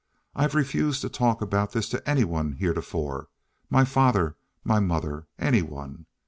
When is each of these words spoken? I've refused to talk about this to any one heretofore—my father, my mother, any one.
I've 0.33 0.55
refused 0.55 1.01
to 1.01 1.09
talk 1.09 1.43
about 1.43 1.73
this 1.73 1.87
to 1.89 2.09
any 2.09 2.23
one 2.23 2.53
heretofore—my 2.53 3.85
father, 3.85 4.35
my 4.63 4.79
mother, 4.79 5.27
any 5.37 5.61
one. 5.61 6.07